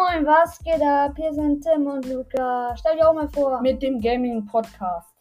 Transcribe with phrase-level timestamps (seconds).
[0.00, 1.12] Moin, was geht ab?
[1.14, 2.74] Hier sind Tim und Luca.
[2.74, 3.60] Stell dir auch mal vor.
[3.60, 5.14] mit dem Gaming Podcast.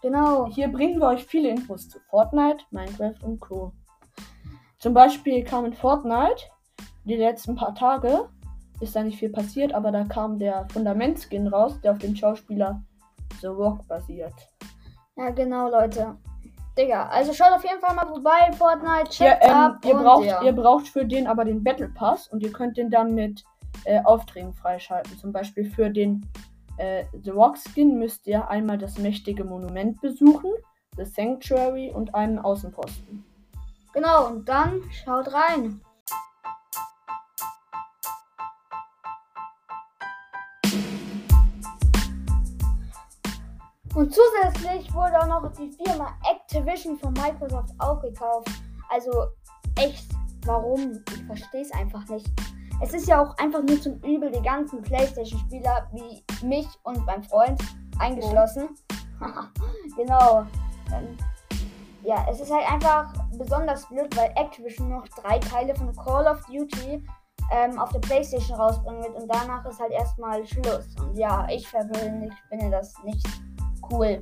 [0.00, 0.46] Genau.
[0.46, 3.72] Hier bringen wir euch viele Infos zu Fortnite, Minecraft und Co.
[4.78, 6.44] Zum Beispiel kam in Fortnite
[7.04, 8.30] die letzten paar Tage,
[8.80, 12.82] ist da nicht viel passiert, aber da kam der Fundament-Skin raus, der auf dem Schauspieler
[13.42, 14.34] The Rock basiert.
[15.16, 16.16] Ja, genau, Leute.
[16.78, 20.42] Digga, also schaut auf jeden Fall mal vorbei, Fortnite, checkt ähm, ab ihr, braucht, ja.
[20.42, 23.44] ihr braucht für den aber den Battle Pass und ihr könnt den dann mit
[23.84, 25.18] äh, Aufträgen freischalten.
[25.18, 26.26] Zum Beispiel für den
[26.78, 30.50] äh, The Rock Skin müsst ihr einmal das mächtige Monument besuchen,
[30.96, 33.24] The Sanctuary und einen Außenposten.
[33.92, 35.80] Genau, und dann schaut rein.
[43.94, 48.50] Und zusätzlich wurde auch noch die Firma Activision von Microsoft aufgekauft.
[48.88, 49.26] Also
[49.78, 50.10] echt,
[50.46, 51.02] warum?
[51.14, 52.26] Ich verstehe es einfach nicht.
[52.82, 57.22] Es ist ja auch einfach nur zum Übel die ganzen PlayStation-Spieler wie mich und mein
[57.22, 57.62] Freund
[58.00, 58.70] eingeschlossen.
[59.96, 60.44] genau.
[60.92, 61.16] Ähm,
[62.02, 66.44] ja, es ist halt einfach besonders blöd, weil Activision noch drei Teile von Call of
[66.46, 67.06] Duty
[67.52, 70.96] ähm, auf der Playstation rausbringen wird und danach ist halt erstmal Schluss.
[70.98, 73.24] Und ja, ich persönlich finde das nicht
[73.92, 74.20] cool.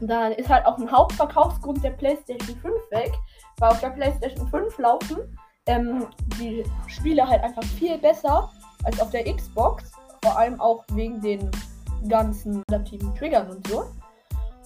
[0.00, 3.12] Und dann ist halt auch ein Hauptverkaufsgrund der PlayStation 5 weg,
[3.58, 5.36] weil auf der PlayStation 5 laufen
[5.66, 6.06] ähm,
[6.40, 8.50] die Spiele halt einfach viel besser
[8.84, 9.92] als auf der Xbox.
[10.22, 11.50] Vor allem auch wegen den
[12.08, 13.84] ganzen adaptiven Triggern und so.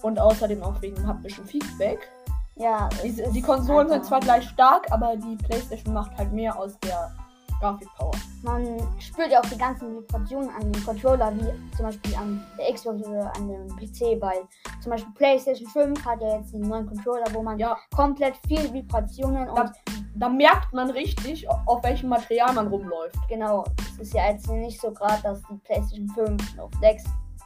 [0.01, 2.09] Und außerdem auch wegen dem haptischen Feedback.
[2.55, 6.77] Ja, Die, die Konsolen sind zwar gleich stark, aber die PlayStation macht halt mehr aus
[6.81, 7.11] der
[7.59, 8.11] Grafikpower.
[8.43, 12.73] Man spürt ja auch die ganzen Vibrationen an dem Controller, wie zum Beispiel an der
[12.73, 14.47] Xbox oder an dem PC, weil
[14.81, 18.73] zum Beispiel PlayStation 5 hat ja jetzt den neuen Controller, wo man Ja, komplett viel
[18.73, 19.71] Vibrationen und
[20.15, 23.15] Da- merkt man richtig, auf welchem Material man rumläuft.
[23.27, 27.03] genau, es ist ja jetzt nicht so gerade, dass die PlayStation 5 auf Flex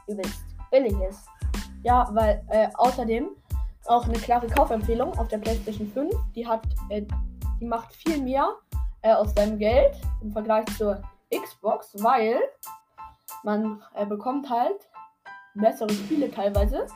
[0.07, 1.27] übelst billig ist.
[1.83, 3.29] Ja, weil äh, außerdem
[3.85, 6.13] auch eine klare Kaufempfehlung auf der PlayStation 5.
[6.35, 7.03] Die hat, äh,
[7.59, 8.49] die macht viel mehr
[9.01, 11.01] äh, aus seinem Geld im Vergleich zur
[11.31, 12.39] Xbox, weil
[13.43, 14.89] man äh, bekommt halt
[15.53, 16.87] bessere Spiele teilweise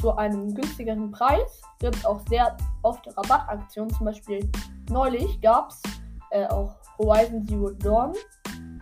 [0.00, 1.62] zu einem günstigeren Preis.
[1.78, 3.92] Gibt auch sehr oft Rabattaktionen.
[3.94, 4.50] Zum Beispiel
[4.90, 5.82] neulich gab es
[6.30, 8.12] äh, auch Horizon Zero Dawn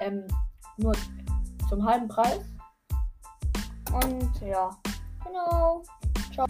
[0.00, 0.24] ähm,
[0.76, 0.92] nur
[1.68, 2.40] zum halben Preis.
[3.92, 4.70] Und ja,
[5.24, 5.82] genau.
[6.32, 6.46] Ciao.